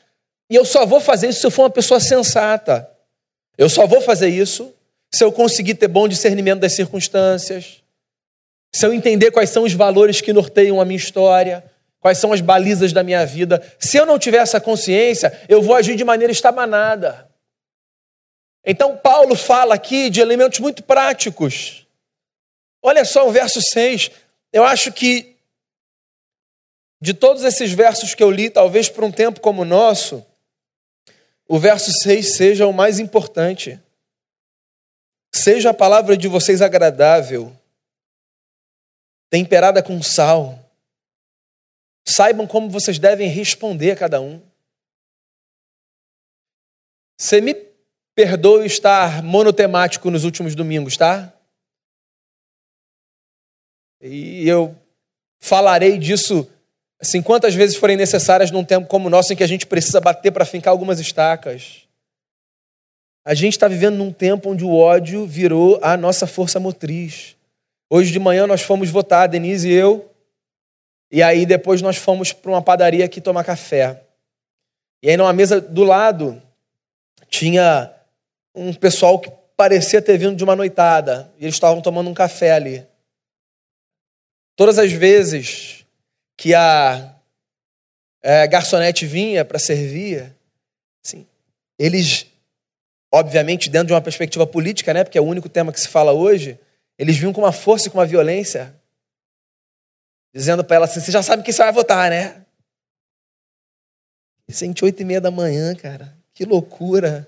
[0.50, 2.88] E eu só vou fazer isso se eu for uma pessoa sensata.
[3.58, 4.71] Eu só vou fazer isso
[5.15, 7.82] se eu conseguir ter bom discernimento das circunstâncias,
[8.73, 11.63] se eu entender quais são os valores que norteiam a minha história,
[12.01, 13.63] quais são as balizas da minha vida.
[13.80, 17.30] Se eu não tiver essa consciência, eu vou agir de maneira estabanada.
[18.65, 21.88] Então, Paulo fala aqui de elementos muito práticos.
[22.84, 24.12] Olha só o verso 6.
[24.51, 25.38] Eu acho que
[26.99, 30.25] de todos esses versos que eu li, talvez por um tempo como o nosso,
[31.47, 33.80] o verso 6 seja o mais importante.
[35.38, 37.54] Seja a palavra de vocês agradável,
[39.30, 40.58] temperada com sal.
[42.08, 44.41] Saibam como vocês devem responder a cada um.
[47.19, 47.54] Você me
[48.15, 51.34] perdoe estar monotemático nos últimos domingos, tá?
[54.00, 54.74] E eu
[55.41, 56.50] falarei disso
[56.98, 60.00] assim quantas vezes forem necessárias num tempo como o nosso em que a gente precisa
[60.00, 61.85] bater para fincar algumas estacas.
[63.27, 67.35] A gente está vivendo num tempo onde o ódio virou a nossa força motriz.
[67.89, 70.13] Hoje de manhã nós fomos votar, Denise e eu,
[71.11, 74.03] e aí depois nós fomos para uma padaria aqui tomar café.
[75.01, 76.39] E aí numa mesa do lado
[77.27, 77.91] tinha
[78.53, 82.51] um pessoal que parecia ter vindo de uma noitada, e eles estavam tomando um café
[82.51, 82.85] ali.
[84.55, 85.83] Todas as vezes
[86.38, 87.15] que a
[88.21, 90.31] é, garçonete vinha para servir,
[91.03, 91.25] assim,
[91.79, 92.27] eles
[93.15, 96.12] obviamente dentro de uma perspectiva política, né, porque é o único tema que se fala
[96.12, 96.60] hoje,
[96.97, 98.75] eles vinham com uma força e com uma violência,
[100.34, 102.45] dizendo para ela assim: você já sabe que você vai votar, né?
[104.49, 106.15] Sente oito e meia da manhã, cara.
[106.34, 107.28] Que loucura.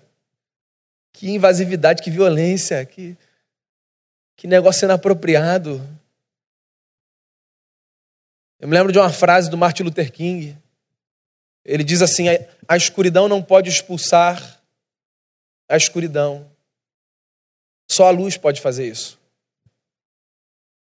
[1.13, 3.17] Que invasividade, que violência, que,
[4.35, 5.81] que negócio inapropriado.
[8.59, 10.55] Eu me lembro de uma frase do Martin Luther King.
[11.65, 12.25] Ele diz assim:
[12.67, 14.56] a escuridão não pode expulsar
[15.69, 16.49] a escuridão.
[17.89, 19.19] Só a luz pode fazer isso.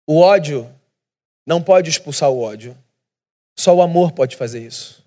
[0.07, 0.73] O ódio
[1.45, 2.77] não pode expulsar o ódio.
[3.57, 5.05] Só o amor pode fazer isso.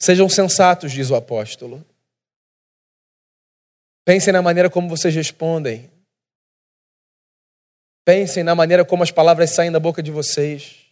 [0.00, 1.84] Sejam sensatos, diz o apóstolo.
[4.04, 5.90] Pensem na maneira como vocês respondem.
[8.04, 10.84] Pensem na maneira como as palavras saem da boca de vocês.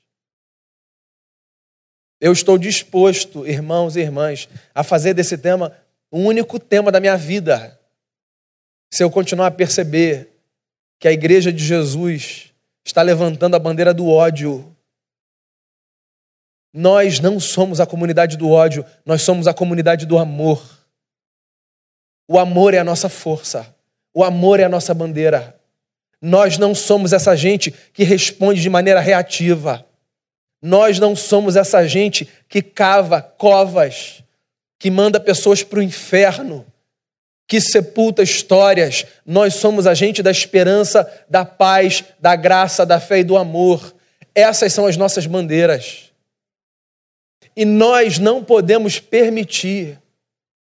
[2.19, 5.77] Eu estou disposto, irmãos e irmãs, a fazer desse tema
[6.13, 7.81] o único tema da minha vida.
[8.93, 10.29] Se eu continuar a perceber
[11.01, 12.53] que a igreja de Jesus
[12.85, 14.77] está levantando a bandeira do ódio.
[16.73, 20.63] Nós não somos a comunidade do ódio, nós somos a comunidade do amor.
[22.29, 23.75] O amor é a nossa força,
[24.15, 25.59] o amor é a nossa bandeira.
[26.21, 29.85] Nós não somos essa gente que responde de maneira reativa.
[30.63, 34.22] Nós não somos essa gente que cava covas,
[34.83, 36.67] que manda pessoas para o inferno,
[37.47, 39.07] que sepulta histórias.
[39.25, 43.95] Nós somos a gente da esperança, da paz, da graça, da fé e do amor.
[44.35, 46.11] Essas são as nossas bandeiras.
[47.57, 50.01] E nós não podemos permitir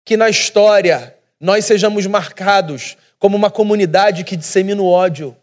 [0.04, 5.38] que na história nós sejamos marcados como uma comunidade que dissemina o ódio.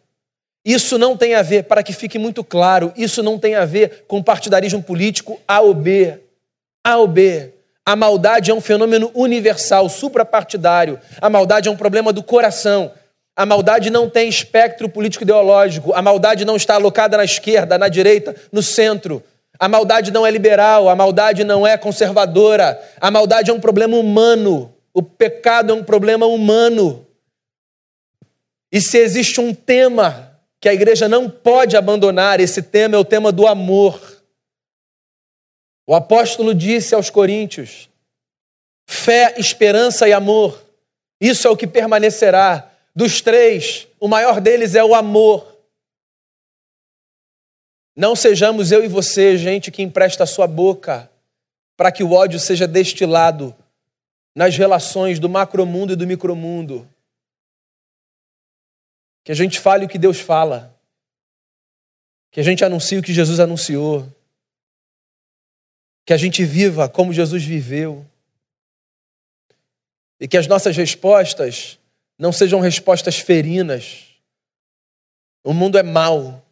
[0.64, 4.06] Isso não tem a ver, para que fique muito claro, isso não tem a ver
[4.08, 6.18] com partidarismo político A ou B.
[6.82, 7.52] A ou B.
[7.88, 10.98] A maldade é um fenômeno universal, suprapartidário.
[11.20, 12.90] A maldade é um problema do coração.
[13.36, 15.92] A maldade não tem espectro político ideológico.
[15.92, 19.22] A maldade não está alocada na esquerda, na direita, no centro.
[19.56, 22.76] A maldade não é liberal, a maldade não é conservadora.
[23.00, 24.74] A maldade é um problema humano.
[24.92, 27.06] O pecado é um problema humano.
[28.72, 33.04] E se existe um tema que a igreja não pode abandonar, esse tema é o
[33.04, 34.15] tema do amor.
[35.86, 37.88] O apóstolo disse aos coríntios:
[38.86, 40.62] fé, esperança e amor.
[41.20, 42.72] Isso é o que permanecerá.
[42.94, 45.56] Dos três, o maior deles é o amor.
[47.94, 51.10] Não sejamos eu e você, gente que empresta a sua boca
[51.76, 53.54] para que o ódio seja destilado
[54.34, 56.88] nas relações do macromundo e do micromundo.
[59.24, 60.74] Que a gente fale o que Deus fala.
[62.30, 64.06] Que a gente anuncie o que Jesus anunciou.
[66.06, 68.06] Que a gente viva como Jesus viveu.
[70.18, 71.78] E que as nossas respostas
[72.18, 74.04] não sejam respostas ferinas.
[75.44, 76.42] O mundo é mau,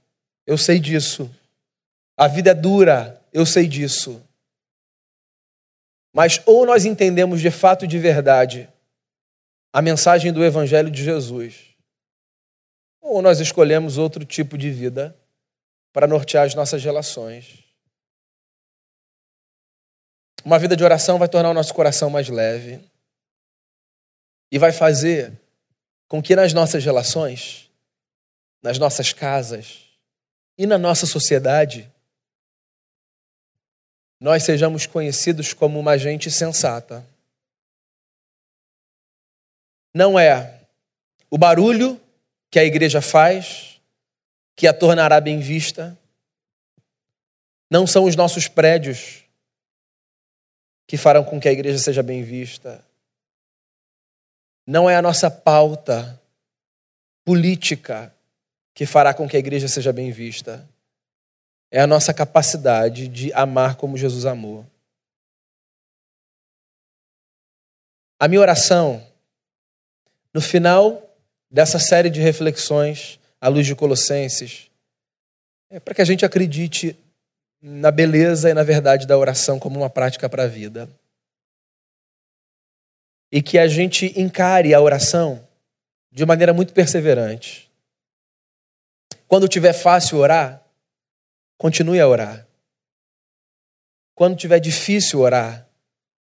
[0.47, 1.35] eu sei disso.
[2.17, 4.23] A vida é dura, eu sei disso.
[6.13, 8.69] Mas ou nós entendemos de fato e de verdade
[9.73, 11.75] a mensagem do Evangelho de Jesus,
[13.01, 15.17] ou nós escolhemos outro tipo de vida
[15.93, 17.64] para nortear as nossas relações.
[20.45, 22.79] Uma vida de oração vai tornar o nosso coração mais leve
[24.53, 25.33] e vai fazer
[26.07, 27.71] com que nas nossas relações,
[28.63, 29.85] nas nossas casas
[30.59, 31.91] e na nossa sociedade,
[34.21, 37.07] nós sejamos conhecidos como uma gente sensata.
[39.95, 40.61] Não é
[41.31, 41.99] o barulho
[42.51, 43.81] que a igreja faz,
[44.55, 45.99] que a tornará bem vista.
[47.71, 49.24] Não são os nossos prédios
[50.87, 52.85] que farão com que a igreja seja bem vista.
[54.67, 56.21] Não é a nossa pauta
[57.25, 58.15] política
[58.75, 60.69] que fará com que a igreja seja bem vista.
[61.71, 64.67] É a nossa capacidade de amar como Jesus amou.
[68.19, 69.05] A minha oração,
[70.33, 71.03] no final
[71.51, 74.71] dessa série de reflexões à luz de Colossenses
[75.71, 76.97] é para que a gente acredite
[77.67, 80.89] na beleza e na verdade da oração como uma prática para a vida.
[83.33, 85.49] E que a gente encare a oração
[86.13, 87.71] de maneira muito perseverante.
[89.27, 90.63] Quando tiver fácil orar,
[91.57, 92.47] continue a orar.
[94.15, 95.67] Quando tiver difícil orar,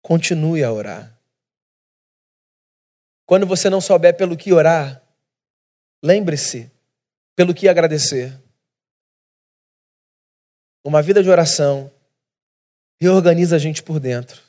[0.01, 1.17] continue a orar.
[3.25, 5.03] Quando você não souber pelo que orar,
[6.03, 6.69] Lembre-se
[7.33, 8.37] pelo que agradecer.
[10.83, 11.91] Uma vida de oração
[12.99, 14.41] reorganiza a gente por dentro.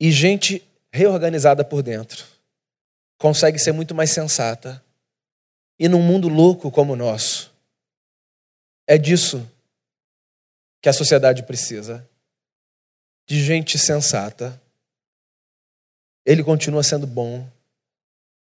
[0.00, 2.24] E gente reorganizada por dentro
[3.18, 4.82] consegue ser muito mais sensata.
[5.78, 7.52] E num mundo louco como o nosso,
[8.86, 9.48] é disso
[10.82, 12.06] que a sociedade precisa
[13.26, 14.60] de gente sensata.
[16.24, 17.48] Ele continua sendo bom,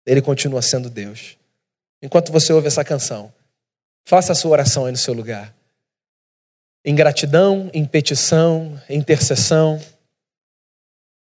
[0.06, 1.36] ele continua sendo Deus
[2.00, 3.32] enquanto você ouve essa canção.
[4.06, 5.54] Faça a sua oração aí no seu lugar.
[6.88, 9.78] Em gratidão, em petição, em intercessão,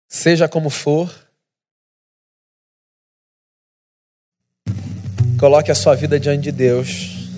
[0.09, 1.13] seja como for,
[5.37, 7.29] coloque a sua vida diante de Deus.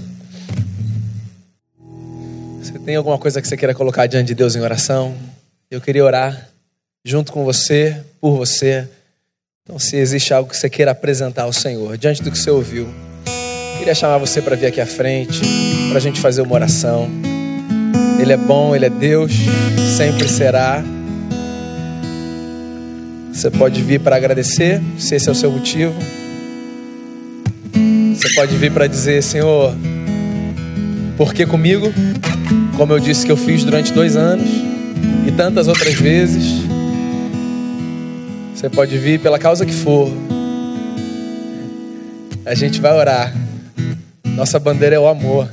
[2.59, 5.17] Você tem alguma coisa que você queira colocar diante de Deus em oração?
[5.71, 6.51] Eu queria orar
[7.03, 8.87] junto com você, por você.
[9.63, 12.87] Então, se existe algo que você queira apresentar ao Senhor, diante do que você ouviu.
[13.79, 15.41] Queria chamar você para vir aqui à frente,
[15.89, 17.09] para a gente fazer uma oração.
[18.21, 19.33] Ele é bom, Ele é Deus,
[19.97, 20.85] sempre será.
[23.33, 25.95] Você pode vir para agradecer, se esse é o seu motivo.
[28.15, 29.75] Você pode vir para dizer, Senhor,
[31.17, 31.91] por que comigo?
[32.77, 34.49] Como eu disse que eu fiz durante dois anos
[35.27, 36.63] e tantas outras vezes.
[38.55, 40.11] Você pode vir pela causa que for.
[42.45, 43.35] A gente vai orar.
[44.23, 45.49] Nossa bandeira é o amor.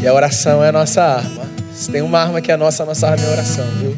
[0.00, 1.47] E a oração é a nossa arma.
[1.78, 3.96] Se tem uma arma que é nossa, a nossa arma é oração, viu?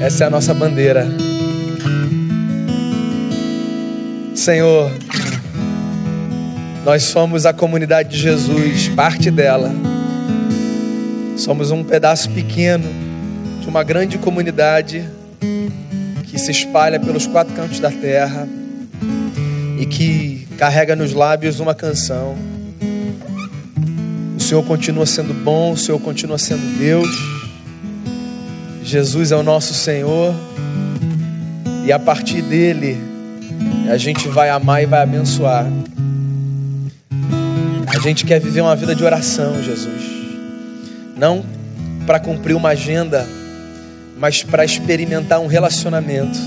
[0.00, 1.06] Essa é a nossa bandeira.
[4.34, 4.90] Senhor,
[6.86, 9.70] nós somos a comunidade de Jesus, parte dela.
[11.36, 12.88] Somos um pedaço pequeno
[13.60, 15.06] de uma grande comunidade
[16.24, 18.48] que se espalha pelos quatro cantos da terra
[19.78, 22.55] e que carrega nos lábios uma canção.
[24.46, 27.08] Senhor continua sendo bom, o Senhor continua sendo Deus.
[28.80, 30.32] Jesus é o nosso Senhor
[31.84, 32.96] e a partir dele
[33.90, 35.66] a gente vai amar e vai abençoar.
[37.88, 40.00] A gente quer viver uma vida de oração, Jesus.
[41.16, 41.44] Não
[42.06, 43.26] para cumprir uma agenda,
[44.16, 46.38] mas para experimentar um relacionamento.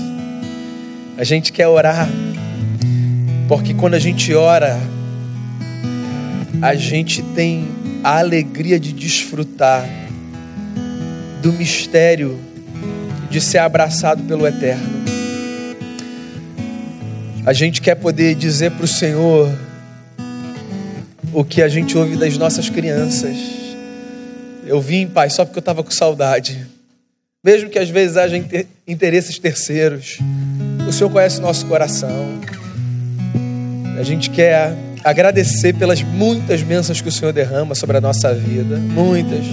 [1.18, 2.08] A gente quer orar,
[3.46, 4.80] porque quando a gente ora,
[6.62, 9.88] a gente tem a alegria de desfrutar
[11.42, 12.38] do mistério
[13.30, 15.00] de ser abraçado pelo Eterno.
[17.46, 19.50] A gente quer poder dizer para o Senhor
[21.32, 23.36] o que a gente ouve das nossas crianças.
[24.66, 26.66] Eu vim, Pai, só porque eu estava com saudade.
[27.42, 28.36] Mesmo que às vezes haja
[28.86, 30.18] interesses terceiros,
[30.86, 32.40] o Senhor conhece o nosso coração.
[33.98, 38.76] A gente quer agradecer pelas muitas bênçãos que o Senhor derrama sobre a nossa vida.
[38.76, 39.44] Muitas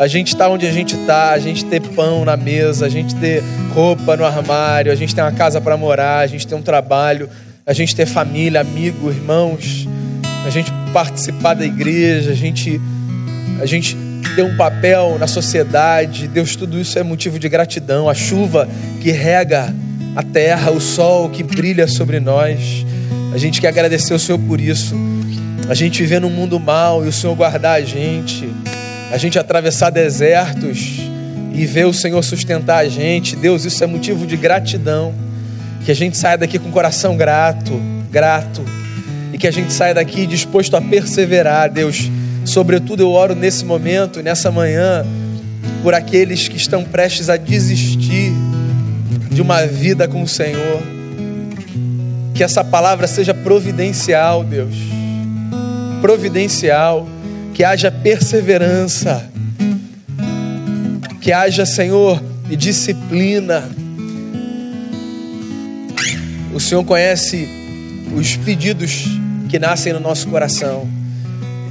[0.00, 3.14] a gente está onde a gente está, a gente ter pão na mesa, a gente
[3.16, 3.42] ter
[3.74, 7.28] roupa no armário, a gente ter uma casa para morar, a gente ter um trabalho,
[7.66, 9.86] a gente ter família, amigo, irmãos,
[10.46, 12.80] a gente participar da igreja, a gente,
[13.60, 13.94] a gente
[14.34, 16.28] ter um papel na sociedade.
[16.28, 18.08] Deus, tudo isso é motivo de gratidão.
[18.08, 18.66] A chuva
[19.02, 19.74] que rega
[20.16, 22.86] a terra, o sol que brilha sobre nós.
[23.32, 24.94] A gente quer agradecer o Senhor por isso.
[25.68, 28.48] A gente viver num mundo mal e o Senhor guardar a gente
[29.10, 31.00] a gente atravessar desertos
[31.52, 33.34] e ver o Senhor sustentar a gente.
[33.34, 35.12] Deus, isso é motivo de gratidão.
[35.84, 38.64] Que a gente saia daqui com o coração grato, grato.
[39.32, 42.08] E que a gente saia daqui disposto a perseverar, Deus.
[42.44, 45.04] Sobretudo eu oro nesse momento, nessa manhã,
[45.82, 48.32] por aqueles que estão prestes a desistir
[49.30, 50.99] de uma vida com o Senhor.
[52.40, 54.74] Que essa palavra seja providencial, Deus.
[56.00, 57.06] Providencial
[57.52, 59.30] que haja perseverança,
[61.20, 62.18] que haja, Senhor,
[62.48, 63.68] disciplina.
[66.54, 67.46] O Senhor conhece
[68.16, 69.04] os pedidos
[69.50, 70.88] que nascem no nosso coração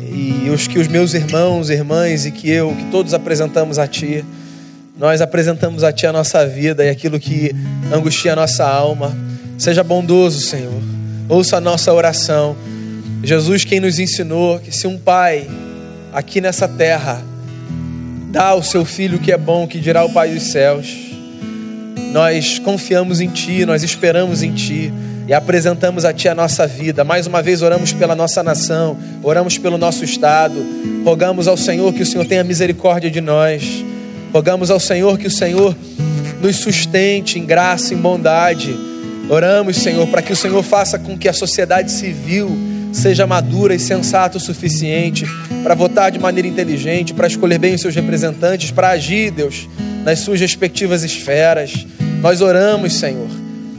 [0.08, 4.24] e os que os meus irmãos, irmãs e que eu, que todos apresentamos a Ti.
[5.00, 7.56] Nós apresentamos a Ti a nossa vida e aquilo que
[7.92, 9.29] angustia a nossa alma.
[9.60, 10.82] Seja bondoso, Senhor.
[11.28, 12.56] Ouça a nossa oração.
[13.22, 15.50] Jesus, quem nos ensinou que se um pai
[16.14, 17.22] aqui nessa terra,
[18.32, 20.88] dá ao seu filho que é bom, que dirá o Pai dos céus.
[22.14, 24.94] Nós confiamos em Ti, nós esperamos em Ti
[25.28, 27.04] e apresentamos a Ti a nossa vida.
[27.04, 30.56] Mais uma vez oramos pela nossa nação, oramos pelo nosso estado,
[31.04, 33.84] rogamos ao Senhor que o Senhor tenha misericórdia de nós,
[34.32, 35.76] rogamos ao Senhor que o Senhor
[36.42, 38.89] nos sustente em graça, em bondade.
[39.30, 42.50] Oramos, Senhor, para que o Senhor faça com que a sociedade civil
[42.92, 45.24] seja madura e sensata o suficiente
[45.62, 49.70] para votar de maneira inteligente, para escolher bem os seus representantes, para agir, Deus,
[50.04, 51.86] nas suas respectivas esferas.
[52.22, 53.30] Nós oramos, Senhor,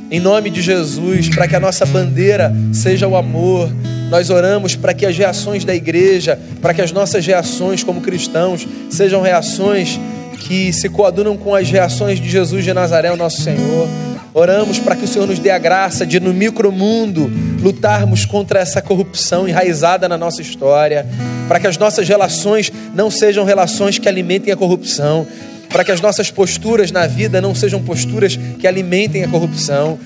[0.08, 3.68] em nome de Jesus, para que a nossa bandeira seja o amor.
[4.08, 8.68] Nós oramos para que as reações da igreja, para que as nossas reações como cristãos
[8.88, 9.98] sejam reações
[10.38, 13.88] que se coadunam com as reações de Jesus de Nazaré, o nosso Senhor.
[14.32, 18.80] Oramos para que o Senhor nos dê a graça de, no micromundo, lutarmos contra essa
[18.80, 21.06] corrupção enraizada na nossa história,
[21.48, 25.26] para que as nossas relações não sejam relações que alimentem a corrupção,
[25.68, 29.98] para que as nossas posturas na vida não sejam posturas que alimentem a corrupção,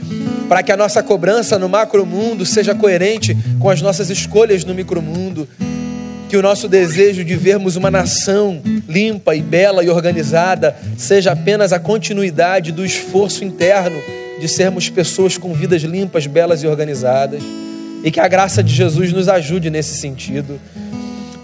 [0.49, 5.49] para que a nossa cobrança no macromundo seja coerente com as nossas escolhas no micromundo,
[6.29, 11.73] que o nosso desejo de vermos uma nação limpa e bela e organizada seja apenas
[11.73, 14.01] a continuidade do esforço interno
[14.41, 17.43] de sermos pessoas com vidas limpas, belas e organizadas.
[18.03, 20.61] E que a graça de Jesus nos ajude nesse sentido.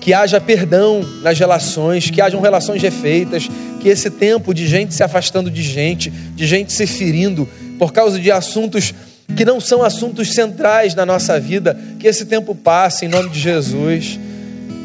[0.01, 3.49] Que haja perdão nas relações, que hajam relações refeitas,
[3.81, 8.18] que esse tempo de gente se afastando de gente, de gente se ferindo por causa
[8.18, 8.95] de assuntos
[9.37, 13.39] que não são assuntos centrais na nossa vida, que esse tempo passe em nome de
[13.39, 14.18] Jesus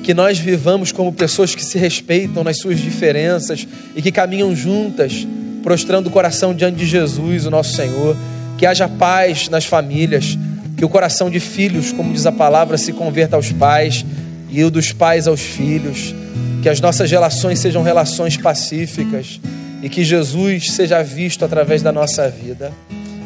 [0.05, 5.25] que nós vivamos como pessoas que se respeitam nas suas diferenças e que caminham juntas,
[5.63, 8.15] prostrando o coração diante de Jesus, o nosso Senhor.
[8.55, 10.37] Que haja paz nas famílias,
[10.77, 14.05] Que o coração de filhos, como diz a palavra, se converta aos pais
[14.51, 16.13] e o dos pais aos filhos.
[16.61, 19.39] Que as nossas relações sejam relações pacíficas
[19.81, 22.71] e que Jesus seja visto através da nossa vida.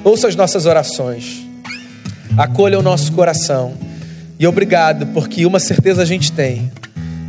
[0.02, 1.46] Ouça as nossas orações,
[2.38, 3.89] acolha o nosso coração
[4.40, 6.72] e obrigado, porque uma certeza a gente tem: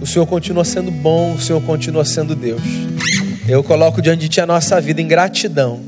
[0.01, 2.63] o Senhor continua sendo bom, o Senhor continua sendo Deus.
[3.49, 5.81] Eu coloco diante de Ti a nossa vida em gratidão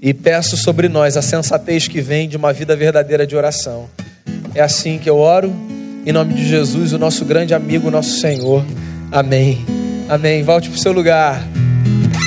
[0.00, 3.86] e peço sobre nós a sensatez que vem de uma vida verdadeira de oração.
[4.54, 5.54] É assim que eu oro,
[6.06, 8.64] em nome de Jesus, o nosso grande amigo, nosso Senhor.
[9.12, 9.62] Amém.
[10.08, 10.42] Amém.
[10.42, 11.46] Volte para o seu lugar,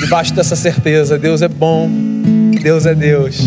[0.02, 1.90] debaixo dessa certeza: Deus é bom,
[2.62, 3.40] Deus é Deus.